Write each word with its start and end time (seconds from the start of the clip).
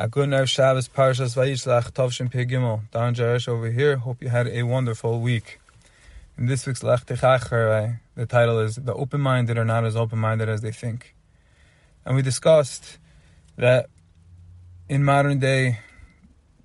A 0.00 0.06
good 0.06 0.28
night, 0.28 0.48
Shabbos, 0.48 0.88
Parshas 0.88 1.34
Vayishlach, 1.34 1.90
Tovshin 1.90 2.30
Pei 2.30 2.46
Gimel. 2.46 2.82
Don 2.92 3.16
Jerish 3.16 3.48
over 3.48 3.68
here. 3.68 3.96
Hope 3.96 4.22
you 4.22 4.28
had 4.28 4.46
a 4.46 4.62
wonderful 4.62 5.20
week. 5.20 5.58
In 6.36 6.46
this 6.46 6.68
week's 6.68 6.84
Lech 6.84 7.04
Techacher, 7.04 7.98
the 8.14 8.24
title 8.24 8.60
is 8.60 8.76
The 8.76 8.94
Open-Minded 8.94 9.58
Are 9.58 9.64
Not 9.64 9.84
As 9.84 9.96
Open-Minded 9.96 10.48
As 10.48 10.60
They 10.60 10.70
Think. 10.70 11.16
And 12.06 12.14
we 12.14 12.22
discussed 12.22 12.98
that 13.56 13.90
in 14.88 15.02
modern 15.02 15.40
day 15.40 15.80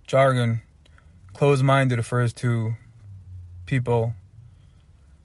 jargon, 0.05 0.61
closed-minded 1.33 1.97
refers 1.97 2.33
to 2.33 2.75
people 3.65 4.13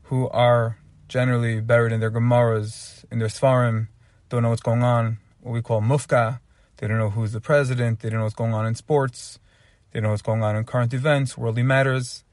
who 0.05 0.31
are 0.31 0.79
generally 1.09 1.61
buried 1.61 1.93
in 1.93 2.01
their 2.01 2.11
Gemaras, 2.11 3.05
in 3.11 3.19
their 3.19 3.29
Svarim, 3.29 3.89
don't 4.31 4.43
know 4.43 4.49
what's 4.49 4.63
going 4.63 4.83
on, 4.83 5.19
what 5.43 5.53
we 5.53 5.61
call 5.61 5.83
mufka, 5.83 6.41
they 6.79 6.87
don't 6.87 6.99
know 6.99 7.11
who's 7.11 7.33
the 7.33 7.41
president. 7.41 8.01
They 8.01 8.09
don't 8.09 8.19
know 8.19 8.25
what's 8.25 8.35
going 8.35 8.55
on 8.55 8.66
in 8.66 8.75
sports. 8.75 9.39
They 9.91 10.01
don't 10.01 10.05
know 10.05 10.11
what's 10.11 10.23
going 10.23 10.43
on 10.43 10.57
in 10.57 10.65
current 10.65 10.95
events, 10.95 11.37
worldly 11.37 11.62
matters. 11.62 12.25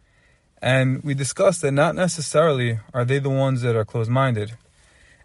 And 0.62 1.04
we 1.04 1.14
discussed 1.14 1.62
that 1.62 1.72
not 1.72 1.96
necessarily 1.96 2.80
are 2.94 3.06
they 3.06 3.20
the 3.20 3.30
ones 3.30 3.62
that 3.62 3.76
are 3.76 3.86
closed 3.86 4.10
minded. 4.10 4.58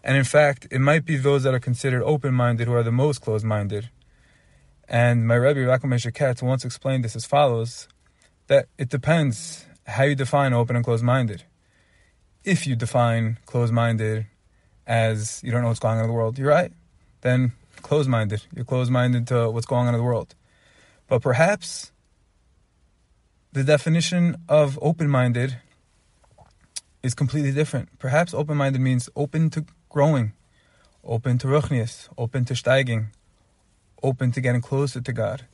And 0.03 0.17
in 0.17 0.25
fact, 0.25 0.67
it 0.71 0.81
might 0.81 1.05
be 1.05 1.17
those 1.17 1.43
that 1.43 1.55
are 1.55 1.61
considered 1.61 2.03
open 2.03 2.35
minded 2.35 2.67
who 2.67 2.75
are 2.75 2.83
the 2.83 2.93
most 2.93 3.21
closed 3.21 3.45
minded. 3.45 3.91
And 4.89 5.29
my 5.29 5.35
Rebbe, 5.35 5.61
Rakom 5.61 6.15
Katz, 6.15 6.43
once 6.43 6.65
explained 6.65 7.05
this 7.05 7.15
as 7.15 7.27
follows 7.27 7.89
that 8.47 8.67
it 8.79 8.89
depends 8.89 9.67
how 9.87 10.05
you 10.05 10.15
define 10.15 10.53
open 10.53 10.77
and 10.77 10.85
closed 10.85 11.05
minded. 11.05 11.45
If 12.43 12.67
you 12.67 12.75
define 12.75 13.39
closed 13.45 13.73
minded 13.73 14.27
as 14.87 15.43
you 15.45 15.53
don't 15.53 15.63
know 15.63 15.69
what's 15.69 15.79
going 15.79 15.99
on 15.99 16.05
in 16.05 16.09
the 16.09 16.15
world, 16.15 16.39
you're 16.39 16.49
right. 16.49 16.73
Then 17.21 17.53
closed 17.83 18.09
minded. 18.09 18.43
You're 18.55 18.65
closed 18.65 18.91
minded 18.91 19.27
to 19.29 19.51
what's 19.51 19.67
going 19.67 19.89
on 19.89 19.95
in 19.95 19.99
the 19.99 20.05
world. 20.05 20.35
But 21.09 21.23
perhaps 21.23 21.93
the 23.53 23.65
definition 23.65 24.37
of 24.49 24.79
open 24.81 25.09
minded 25.09 25.57
is 27.03 27.15
completely 27.15 27.53
different. 27.53 27.99
Perhaps 27.99 28.35
open 28.35 28.57
minded 28.57 28.81
means 28.81 29.09
open 29.17 29.51
to 29.51 29.65
growing, 29.89 30.33
open 31.03 31.39
to 31.39 31.47
ruchnius, 31.47 32.09
open 32.17 32.45
to 32.45 32.55
steiging, 32.55 33.07
open 34.03 34.33
to 34.33 34.41
getting 34.41 34.61
closer 34.61 35.01
to 35.01 35.13
God. 35.13 35.47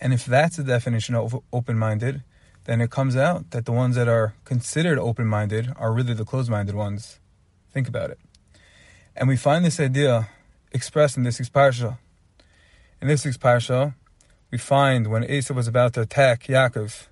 And 0.00 0.12
if 0.12 0.24
that's 0.24 0.56
the 0.56 0.64
definition 0.64 1.14
of 1.14 1.42
open 1.52 1.78
minded, 1.78 2.22
then 2.64 2.80
it 2.80 2.90
comes 2.90 3.16
out 3.16 3.50
that 3.52 3.64
the 3.64 3.72
ones 3.72 3.96
that 3.96 4.08
are 4.08 4.34
considered 4.44 4.98
open 4.98 5.26
minded 5.26 5.72
are 5.76 5.92
really 5.92 6.14
the 6.14 6.24
closed 6.24 6.50
minded 6.50 6.74
ones. 6.74 7.18
Think 7.72 7.88
about 7.88 8.10
it. 8.10 8.18
And 9.14 9.28
we 9.28 9.36
find 9.36 9.64
this 9.64 9.80
idea 9.80 10.28
expressed 10.76 11.16
in 11.16 11.24
this 11.24 11.38
week's 11.38 11.50
parsha. 11.50 11.98
In 13.02 13.08
this 13.08 13.24
week's 13.24 13.36
parsha, 13.36 13.94
we 14.50 14.58
find 14.58 15.08
when 15.08 15.24
Esau 15.24 15.54
was 15.54 15.66
about 15.66 15.94
to 15.94 16.02
attack 16.02 16.44
Yaakov, 16.44 17.08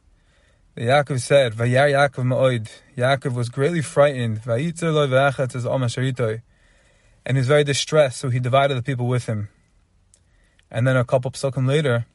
the 0.74 0.82
Yaakov 0.82 1.20
said, 1.20 1.54
"Vayar 1.54 1.90
Yaakov 1.92 2.24
ma'od." 2.24 2.68
Yaakov 2.96 3.34
was 3.34 3.48
greatly 3.48 3.80
frightened. 3.80 4.42
Vayitzer 4.42 4.92
lo 4.92 5.06
v'achat 5.06 5.54
as 5.54 5.64
and 7.26 7.36
he 7.36 7.40
was 7.40 7.46
very 7.46 7.64
distressed. 7.64 8.18
So 8.18 8.28
he 8.28 8.40
divided 8.40 8.76
the 8.76 8.82
people 8.82 9.06
with 9.06 9.26
him. 9.26 9.48
And 10.70 10.86
then 10.86 10.96
a 10.96 11.04
couple 11.04 11.28
of 11.28 11.34
psukim 11.34 11.68
later, 11.68 12.06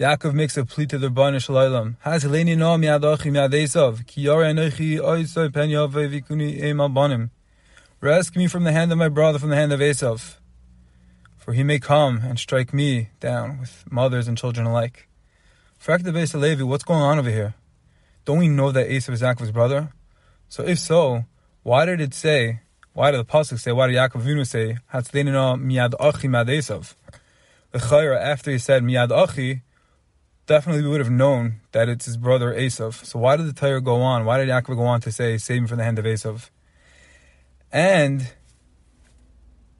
Yaakov 0.00 0.32
makes 0.32 0.56
a 0.56 0.64
plea 0.64 0.86
to 0.86 0.98
the 0.98 1.08
Ribbono 1.08 1.40
Shel 1.42 1.56
Olam. 1.56 1.96
Has 2.00 2.24
Heleni 2.24 2.56
no 2.56 2.76
miad 2.78 3.02
ochi 3.02 3.30
miad 3.30 3.52
Esav 3.52 4.06
ki 4.06 4.22
yore 4.22 4.44
enochi 4.44 4.98
oisoy 4.98 5.52
pen 5.52 5.68
yove 5.68 5.92
vikuni 5.92 6.60
emal 6.62 6.90
bonim. 6.92 7.30
Rescue 8.04 8.40
me 8.40 8.48
from 8.48 8.64
the 8.64 8.72
hand 8.72 8.92
of 8.92 8.98
my 8.98 9.08
brother, 9.08 9.38
from 9.38 9.48
the 9.48 9.56
hand 9.56 9.72
of 9.72 9.80
Esav. 9.80 10.36
For 11.38 11.54
he 11.54 11.62
may 11.62 11.78
come 11.78 12.18
and 12.18 12.38
strike 12.38 12.74
me 12.74 13.08
down 13.18 13.58
with 13.58 13.82
mothers 13.90 14.28
and 14.28 14.36
children 14.36 14.66
alike. 14.66 15.08
Frak 15.82 16.02
the 16.02 16.10
of 16.10 16.34
Levi, 16.34 16.64
what's 16.64 16.84
going 16.84 17.00
on 17.00 17.18
over 17.18 17.30
here? 17.30 17.54
Don't 18.26 18.36
we 18.36 18.48
know 18.48 18.70
that 18.72 18.90
Esav 18.90 19.14
is 19.14 19.22
Yaakov's 19.22 19.52
brother? 19.52 19.88
So 20.50 20.64
if 20.64 20.80
so, 20.80 21.24
why 21.62 21.86
did 21.86 22.02
it 22.02 22.12
say, 22.12 22.60
why 22.92 23.10
did 23.10 23.20
the 23.20 23.24
Pasuk 23.24 23.58
say, 23.58 23.72
why 23.72 23.86
did 23.86 23.96
Yaakov 23.96 24.20
Avinu 24.20 24.46
say, 24.46 24.76
Hatzlenina 24.92 25.58
miyad 25.58 25.94
achi 25.98 26.28
miyad 26.28 26.48
Esav? 26.48 26.92
The 27.70 27.78
Chayra, 27.78 28.20
after 28.20 28.50
he 28.50 28.58
said 28.58 28.82
miyad 28.82 29.12
achi, 29.12 29.62
definitely 30.46 30.82
we 30.82 30.90
would 30.90 31.00
have 31.00 31.10
known 31.10 31.60
that 31.72 31.88
it's 31.88 32.04
his 32.04 32.18
brother 32.18 32.52
Esav. 32.52 33.02
So 33.02 33.18
why 33.18 33.38
did 33.38 33.46
the 33.46 33.54
Torah 33.54 33.80
go 33.80 34.02
on? 34.02 34.26
Why 34.26 34.36
did 34.36 34.50
Yaakov 34.50 34.76
go 34.76 34.82
on 34.82 35.00
to 35.00 35.10
say, 35.10 35.38
save 35.38 35.62
him 35.62 35.66
from 35.66 35.78
the 35.78 35.84
hand 35.84 35.98
of 35.98 36.04
Esav? 36.04 36.50
And 37.74 38.32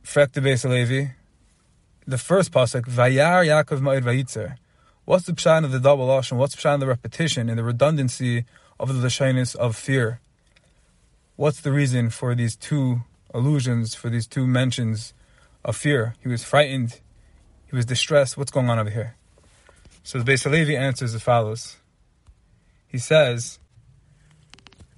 Frekte 0.02 0.42
Beis 0.42 0.68
Levi, 0.68 1.12
the 2.04 2.18
first 2.18 2.50
pasuk, 2.50 2.86
Vayar 2.86 3.46
Yaakov 3.46 3.78
Ma'id 3.78 4.02
Vayitzer. 4.02 4.56
What's 5.04 5.26
the 5.26 5.32
pshat 5.32 5.64
of 5.64 5.70
the 5.70 5.78
double 5.78 6.08
lashon? 6.08 6.36
What's 6.36 6.56
the 6.56 6.60
pshat 6.60 6.74
of 6.74 6.80
the 6.80 6.88
repetition 6.88 7.48
and 7.48 7.56
the 7.56 7.62
redundancy 7.62 8.46
of 8.80 8.88
the 8.88 8.94
lashonis 8.94 9.54
of 9.54 9.76
fear? 9.76 10.18
What's 11.36 11.60
the 11.60 11.70
reason 11.70 12.10
for 12.10 12.34
these 12.34 12.56
two 12.56 13.02
allusions, 13.32 13.94
for 13.94 14.10
these 14.10 14.26
two 14.26 14.44
mentions 14.44 15.14
of 15.64 15.76
fear? 15.76 16.16
He 16.20 16.26
was 16.26 16.42
frightened. 16.42 16.98
He 17.70 17.76
was 17.76 17.86
distressed. 17.86 18.36
What's 18.36 18.50
going 18.50 18.68
on 18.68 18.80
over 18.80 18.90
here? 18.90 19.14
So 20.02 20.18
the 20.18 20.32
Beis 20.32 20.50
Levi 20.50 20.72
answers 20.72 21.14
as 21.14 21.22
follows. 21.22 21.76
He 22.88 22.98
says, 22.98 23.60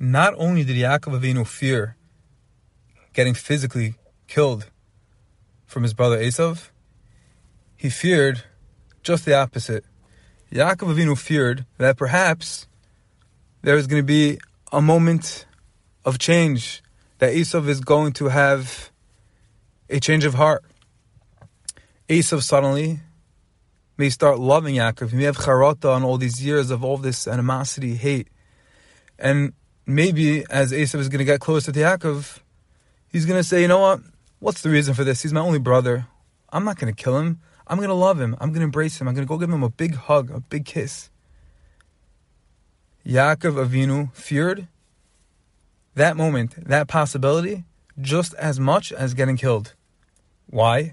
not 0.00 0.32
only 0.38 0.64
did 0.64 0.76
Yaakov 0.76 1.20
Avinu 1.20 1.46
fear 1.46 1.95
getting 3.16 3.32
physically 3.32 3.94
killed 4.28 4.70
from 5.64 5.82
his 5.82 5.94
brother 5.94 6.18
Esav, 6.18 6.68
he 7.74 7.88
feared 7.88 8.44
just 9.02 9.24
the 9.24 9.34
opposite. 9.34 9.84
Yaakov 10.52 10.94
Avinu 10.94 11.18
feared 11.18 11.64
that 11.78 11.96
perhaps 11.96 12.68
there 13.62 13.76
is 13.76 13.86
going 13.86 14.02
to 14.02 14.06
be 14.06 14.38
a 14.70 14.82
moment 14.82 15.46
of 16.04 16.18
change, 16.18 16.82
that 17.18 17.32
Esav 17.32 17.68
is 17.68 17.80
going 17.80 18.12
to 18.12 18.26
have 18.26 18.90
a 19.88 19.98
change 19.98 20.26
of 20.26 20.34
heart. 20.34 20.62
Esav 22.10 22.42
suddenly 22.42 23.00
may 23.96 24.10
start 24.10 24.38
loving 24.38 24.74
Yaakov. 24.74 25.10
He 25.10 25.16
may 25.16 25.24
have 25.24 25.38
charata 25.38 25.90
on 25.90 26.04
all 26.04 26.18
these 26.18 26.44
years 26.44 26.70
of 26.70 26.84
all 26.84 26.98
this 26.98 27.26
animosity, 27.26 27.94
hate. 27.94 28.28
And 29.18 29.54
maybe 29.86 30.44
as 30.50 30.70
Esav 30.70 31.00
is 31.00 31.08
going 31.08 31.20
to 31.20 31.24
get 31.24 31.40
closer 31.40 31.72
to 31.72 31.80
Yaakov, 31.80 32.40
He's 33.16 33.24
going 33.24 33.40
to 33.40 33.48
say, 33.48 33.62
you 33.62 33.68
know 33.68 33.78
what? 33.78 34.00
What's 34.40 34.60
the 34.60 34.68
reason 34.68 34.92
for 34.92 35.02
this? 35.02 35.22
He's 35.22 35.32
my 35.32 35.40
only 35.40 35.58
brother. 35.58 36.06
I'm 36.52 36.66
not 36.66 36.78
going 36.78 36.94
to 36.94 37.02
kill 37.02 37.16
him. 37.16 37.40
I'm 37.66 37.78
going 37.78 37.88
to 37.88 37.94
love 37.94 38.20
him. 38.20 38.36
I'm 38.38 38.50
going 38.50 38.60
to 38.60 38.64
embrace 38.64 39.00
him. 39.00 39.08
I'm 39.08 39.14
going 39.14 39.26
to 39.26 39.28
go 39.28 39.38
give 39.38 39.48
him 39.48 39.62
a 39.62 39.70
big 39.70 39.94
hug, 39.94 40.30
a 40.30 40.40
big 40.40 40.66
kiss. 40.66 41.08
Yaakov 43.06 43.66
Avinu 43.66 44.12
feared 44.12 44.68
that 45.94 46.14
moment, 46.18 46.62
that 46.68 46.88
possibility, 46.88 47.64
just 47.98 48.34
as 48.34 48.60
much 48.60 48.92
as 48.92 49.14
getting 49.14 49.38
killed. 49.38 49.72
Why? 50.50 50.92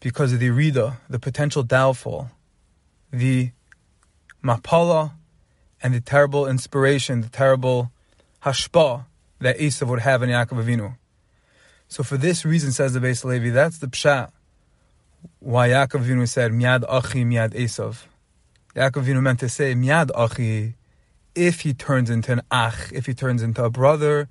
Because 0.00 0.34
of 0.34 0.38
the 0.38 0.50
rida, 0.50 0.98
the 1.08 1.18
potential 1.18 1.62
downfall, 1.62 2.30
the 3.10 3.52
mapala, 4.44 5.12
and 5.82 5.94
the 5.94 6.02
terrible 6.02 6.46
inspiration, 6.46 7.22
the 7.22 7.30
terrible 7.30 7.90
hashpa 8.42 9.06
that 9.40 9.58
Esav 9.58 9.88
would 9.88 10.00
have 10.00 10.22
in 10.22 10.30
Yaakov 10.30 10.64
Avinu. 10.64 10.96
So 11.88 12.02
for 12.02 12.16
this 12.16 12.44
reason, 12.44 12.72
says 12.72 12.92
the 12.92 13.00
Beis 13.00 13.24
Levi, 13.24 13.50
that's 13.50 13.78
the 13.78 13.88
pshat. 13.88 14.30
Why 15.40 15.68
Yaakov 15.70 16.04
Avinu 16.04 16.28
said, 16.28 16.52
Miad 16.52 16.84
Achi, 16.88 17.24
Miad 17.24 17.52
Esav. 17.52 18.04
Yaakov 18.74 19.04
Avinu 19.04 19.22
meant 19.22 19.40
to 19.40 19.48
say, 19.48 19.74
Miad 19.74 20.10
Achi, 20.16 20.74
if 21.34 21.60
he 21.62 21.74
turns 21.74 22.10
into 22.10 22.32
an 22.32 22.42
Ach, 22.50 22.92
if 22.92 23.06
he 23.06 23.14
turns 23.14 23.42
into 23.42 23.64
a 23.64 23.70
brother, 23.70 24.28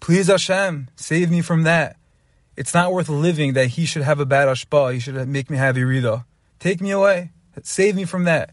please 0.00 0.26
Hashem, 0.26 0.88
save 0.96 1.30
me 1.30 1.40
from 1.40 1.62
that. 1.62 1.96
It's 2.56 2.74
not 2.74 2.92
worth 2.92 3.08
living 3.08 3.52
that 3.52 3.68
he 3.68 3.86
should 3.86 4.02
have 4.02 4.18
a 4.18 4.26
bad 4.26 4.48
ashpa, 4.48 4.92
he 4.92 4.98
should 4.98 5.28
make 5.28 5.48
me 5.48 5.56
have 5.56 5.76
irida. 5.76 6.24
Take 6.58 6.80
me 6.80 6.90
away. 6.90 7.30
Save 7.62 7.96
me 7.96 8.04
from 8.04 8.24
that. 8.24 8.50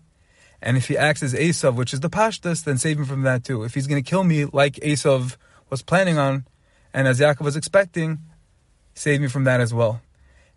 And 0.62 0.78
if 0.78 0.88
he 0.88 0.98
acts 0.98 1.24
as 1.24 1.34
Esav, 1.34 1.76
which 1.76 1.94
is 1.94 2.00
the 2.00 2.10
Pashtas, 2.10 2.64
then 2.64 2.78
save 2.78 3.00
him 3.00 3.06
from 3.06 3.24
that 3.24 3.44
too. 3.44 3.64
If 3.64 3.74
he's 3.74 3.88
going 3.88 4.04
to 4.04 4.10
kill 4.10 4.24
me 4.24 4.46
like 4.46 4.76
Esav 4.76 5.38
was 5.70 5.82
planning 5.82 6.18
on, 6.18 6.46
and 6.94 7.08
as 7.08 7.20
Yaakov 7.20 7.42
was 7.42 7.56
expecting, 7.56 8.20
save 8.94 9.22
me 9.22 9.28
from 9.28 9.44
that 9.44 9.62
as 9.62 9.74
well. 9.74 10.02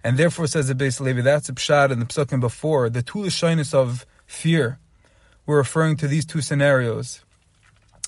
And 0.04 0.16
therefore, 0.16 0.46
says 0.46 0.68
the 0.68 0.74
Beis 0.74 1.00
Levi, 1.00 1.22
that's 1.22 1.48
a 1.48 1.52
pshat 1.52 1.90
in 1.90 1.98
the 1.98 2.06
psukim 2.06 2.40
before, 2.40 2.88
the 2.88 3.02
two 3.02 3.28
shyness 3.30 3.74
of 3.74 4.06
fear. 4.26 4.78
We're 5.44 5.56
referring 5.56 5.96
to 5.96 6.08
these 6.08 6.24
two 6.24 6.40
scenarios. 6.40 7.24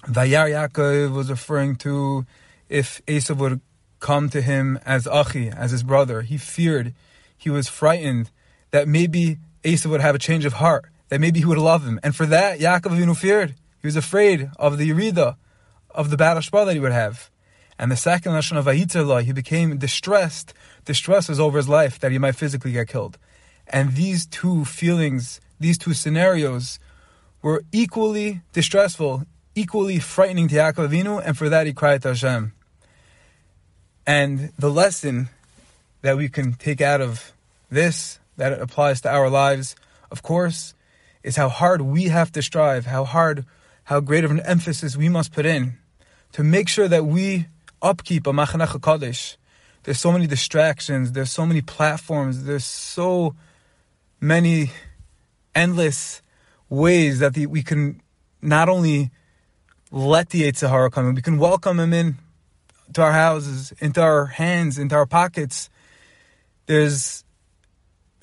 Vayar 0.04 0.48
Yaakov 0.48 1.12
was 1.12 1.30
referring 1.30 1.76
to 1.76 2.26
if 2.68 3.04
Esav 3.06 3.38
would 3.38 3.60
come 3.98 4.30
to 4.30 4.40
him 4.40 4.78
as 4.86 5.06
Achi, 5.06 5.48
as 5.48 5.72
his 5.72 5.82
brother. 5.82 6.22
He 6.22 6.38
feared, 6.38 6.94
he 7.36 7.50
was 7.50 7.68
frightened 7.68 8.30
that 8.70 8.88
maybe 8.88 9.38
Esav 9.64 9.90
would 9.90 10.00
have 10.00 10.14
a 10.14 10.18
change 10.18 10.44
of 10.44 10.54
heart, 10.54 10.86
that 11.08 11.20
maybe 11.20 11.40
he 11.40 11.44
would 11.44 11.58
love 11.58 11.84
him. 11.84 11.98
And 12.02 12.14
for 12.14 12.26
that, 12.26 12.60
Yaakov 12.60 12.92
Avinu 12.92 13.16
feared. 13.16 13.54
He 13.80 13.86
was 13.86 13.96
afraid 13.96 14.50
of 14.58 14.78
the 14.78 14.90
Yerida, 14.90 15.36
of 15.94 16.10
the 16.10 16.16
bad 16.16 16.36
ashpa 16.36 16.66
that 16.66 16.74
he 16.74 16.80
would 16.80 16.92
have. 16.92 17.30
And 17.80 17.90
the 17.90 17.96
second 17.96 18.32
lashon 18.32 18.58
of 18.58 18.66
Vayitzerlah, 18.66 19.22
he 19.22 19.32
became 19.32 19.78
distressed. 19.78 20.52
Distress 20.84 21.30
was 21.30 21.40
over 21.40 21.56
his 21.56 21.68
life 21.68 21.98
that 22.00 22.12
he 22.12 22.18
might 22.18 22.36
physically 22.36 22.72
get 22.72 22.88
killed. 22.88 23.16
And 23.66 23.94
these 23.94 24.26
two 24.26 24.66
feelings, 24.66 25.40
these 25.58 25.78
two 25.78 25.94
scenarios, 25.94 26.78
were 27.40 27.64
equally 27.72 28.42
distressful, 28.52 29.24
equally 29.54 29.98
frightening 29.98 30.48
to 30.48 30.56
Yaakov 30.56 30.90
Avinu, 30.90 31.22
and 31.24 31.38
for 31.38 31.48
that 31.48 31.66
he 31.66 31.72
cried 31.72 32.02
to 32.02 32.08
Hashem. 32.08 32.52
And 34.06 34.52
the 34.58 34.70
lesson 34.70 35.30
that 36.02 36.18
we 36.18 36.28
can 36.28 36.52
take 36.52 36.82
out 36.82 37.00
of 37.00 37.32
this, 37.70 38.18
that 38.36 38.52
it 38.52 38.60
applies 38.60 39.00
to 39.02 39.10
our 39.10 39.30
lives, 39.30 39.74
of 40.10 40.22
course, 40.22 40.74
is 41.22 41.36
how 41.36 41.48
hard 41.48 41.80
we 41.80 42.04
have 42.04 42.30
to 42.32 42.42
strive, 42.42 42.84
how 42.84 43.04
hard, 43.04 43.46
how 43.84 44.00
great 44.00 44.24
of 44.24 44.30
an 44.30 44.40
emphasis 44.40 44.98
we 44.98 45.08
must 45.08 45.32
put 45.32 45.46
in 45.46 45.78
to 46.32 46.42
make 46.42 46.68
sure 46.68 46.88
that 46.88 47.06
we 47.06 47.46
upkeep 47.82 48.26
a 48.26 48.32
Machanech 48.32 48.68
HaKadosh. 48.68 49.36
There's 49.82 49.98
so 49.98 50.12
many 50.12 50.26
distractions, 50.26 51.12
there's 51.12 51.30
so 51.30 51.46
many 51.46 51.62
platforms, 51.62 52.44
there's 52.44 52.64
so 52.64 53.34
many 54.20 54.70
endless 55.54 56.22
ways 56.68 57.18
that 57.20 57.34
the, 57.34 57.46
we 57.46 57.62
can 57.62 58.00
not 58.42 58.68
only 58.68 59.10
let 59.90 60.30
the 60.30 60.42
Yetzer 60.42 60.68
Hara 60.68 60.90
come 60.90 61.08
in, 61.08 61.14
we 61.14 61.22
can 61.22 61.38
welcome 61.38 61.80
him 61.80 61.92
in 61.92 62.16
to 62.92 63.02
our 63.02 63.12
houses, 63.12 63.72
into 63.80 64.02
our 64.02 64.26
hands, 64.26 64.78
into 64.78 64.94
our 64.94 65.06
pockets. 65.06 65.70
There's 66.66 67.24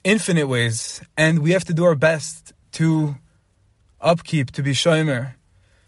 infinite 0.03 0.47
ways, 0.47 1.01
and 1.17 1.39
we 1.39 1.51
have 1.51 1.65
to 1.65 1.73
do 1.73 1.83
our 1.83 1.95
best 1.95 2.53
to 2.73 3.15
upkeep, 3.99 4.51
to 4.51 4.63
be 4.63 4.71
shomer, 4.71 5.33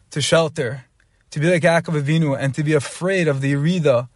to 0.10 0.22
shelter, 0.22 0.86
to 1.32 1.40
be 1.40 1.50
like 1.50 1.64
Yaakov 1.64 2.02
Avinu, 2.02 2.38
and 2.38 2.54
to 2.56 2.64
be 2.64 2.74
afraid 2.74 3.28
of 3.28 3.42
the 3.42 3.54
irida, 3.54 4.08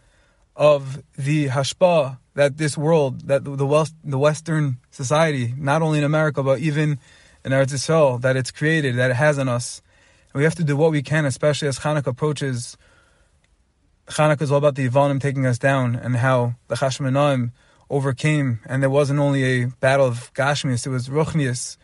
of 0.56 1.02
the 1.16 1.48
hashpa 1.48 2.18
that 2.34 2.56
this 2.58 2.76
world, 2.76 3.28
that 3.28 3.44
the 3.44 3.66
West, 3.66 3.94
the 4.04 4.18
Western 4.18 4.78
society, 4.90 5.54
not 5.56 5.82
only 5.82 5.98
in 5.98 6.04
America 6.04 6.42
but 6.42 6.58
even 6.60 6.98
in 7.44 7.52
Eretz 7.52 7.72
Yisrael, 7.72 8.20
that 8.20 8.36
it's 8.36 8.50
created, 8.50 8.96
that 8.96 9.10
it 9.10 9.14
has 9.14 9.38
on 9.38 9.48
us. 9.48 9.82
And 10.32 10.40
we 10.40 10.44
have 10.44 10.54
to 10.56 10.64
do 10.64 10.76
what 10.76 10.90
we 10.90 11.02
can, 11.02 11.24
especially 11.24 11.68
as 11.68 11.80
Hanukkah 11.80 12.08
approaches. 12.08 12.76
Hanukkah 14.08 14.42
is 14.42 14.50
all 14.50 14.58
about 14.58 14.74
the 14.74 14.88
Yevanim 14.88 15.20
taking 15.20 15.46
us 15.46 15.58
down 15.58 15.94
and 15.94 16.16
how 16.16 16.54
the 16.68 16.74
Chashmonaim 16.74 17.52
overcame. 17.90 18.60
And 18.66 18.82
there 18.82 18.90
wasn't 18.90 19.20
only 19.20 19.44
a 19.44 19.66
battle 19.66 20.06
of 20.06 20.32
Gashmius, 20.34 20.86
it 20.86 20.90
was 20.90 21.08
Ruchnius. 21.08 21.76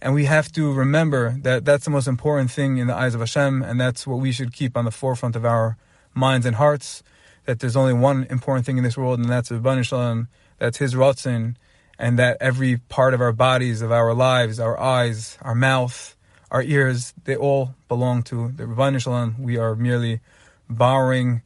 And 0.00 0.14
we 0.14 0.26
have 0.26 0.52
to 0.52 0.72
remember 0.72 1.36
that 1.42 1.64
that's 1.64 1.84
the 1.84 1.90
most 1.90 2.06
important 2.06 2.50
thing 2.50 2.78
in 2.78 2.86
the 2.86 2.94
eyes 2.94 3.14
of 3.14 3.20
Hashem, 3.20 3.62
and 3.62 3.80
that's 3.80 4.06
what 4.06 4.20
we 4.20 4.30
should 4.30 4.52
keep 4.52 4.76
on 4.76 4.84
the 4.84 4.92
forefront 4.92 5.34
of 5.34 5.44
our 5.44 5.76
minds 6.14 6.46
and 6.46 6.54
hearts. 6.54 7.02
That 7.46 7.58
there's 7.58 7.76
only 7.76 7.94
one 7.94 8.26
important 8.30 8.64
thing 8.64 8.78
in 8.78 8.84
this 8.84 8.96
world, 8.96 9.18
and 9.18 9.28
that's 9.28 9.50
Ribbono 9.50 9.84
Shel 9.84 9.98
Olam, 9.98 10.28
that's 10.58 10.78
His 10.78 10.94
Ratzon, 10.94 11.56
and 11.98 12.18
that 12.18 12.36
every 12.40 12.76
part 12.76 13.12
of 13.12 13.20
our 13.20 13.32
bodies, 13.32 13.82
of 13.82 13.90
our 13.90 14.14
lives, 14.14 14.60
our 14.60 14.78
eyes, 14.78 15.36
our 15.42 15.54
mouth, 15.54 16.14
our 16.50 16.62
ears, 16.62 17.12
they 17.24 17.34
all 17.34 17.74
belong 17.88 18.22
to 18.24 18.52
the 18.52 18.64
Ribbono 18.64 19.00
Shel 19.00 19.14
Olam. 19.14 19.38
We 19.40 19.56
are 19.56 19.74
merely 19.74 20.20
borrowing 20.68 21.42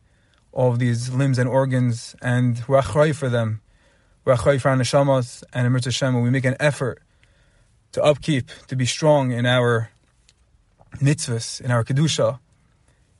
all 0.52 0.72
of 0.72 0.78
these 0.78 1.08
limbs 1.10 1.38
and 1.38 1.48
organs, 1.48 2.14
and 2.20 2.62
we're 2.68 2.82
for 2.82 3.30
them. 3.30 3.62
We're 4.26 4.36
for 4.36 4.68
our 4.68 4.76
neshamos, 4.76 5.42
and 5.54 5.66
in 5.66 5.72
Hashem, 5.72 6.20
we 6.20 6.28
make 6.28 6.44
an 6.44 6.56
effort 6.60 7.02
to 7.92 8.02
upkeep, 8.02 8.50
to 8.68 8.76
be 8.76 8.86
strong 8.86 9.32
in 9.32 9.46
our 9.46 9.90
mitzvahs, 10.96 11.60
in 11.60 11.70
our 11.70 11.84
kedusha, 11.84 12.38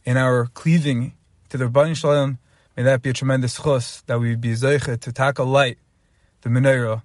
in 0.05 0.17
our 0.17 0.47
cleaving 0.47 1.15
to 1.49 1.57
the 1.59 1.67
Ribbono 1.67 1.97
Shel 1.97 2.11
Olam. 2.11 2.39
May 2.77 2.85
that 2.85 3.03
be 3.03 3.11
a 3.11 3.13
tremendous 3.13 3.57
chus 3.57 4.01
that 4.07 4.19
we 4.19 4.35
be 4.35 4.53
zeiche 4.53 4.99
to 4.99 5.13
tackle 5.13 5.47
light, 5.47 5.79
the 6.41 6.49
menorah, 6.49 7.03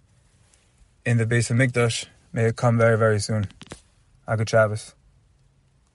in 1.05 1.17
the 1.17 1.25
base 1.25 1.51
of 1.51 1.57
Mikdash. 1.57 2.05
May 2.31 2.45
it 2.45 2.55
come 2.55 2.77
very, 2.77 2.97
very 2.97 3.19
soon. 3.19 3.47
A 4.27 4.37
good 4.37 4.49
Shabbos. 4.49 4.93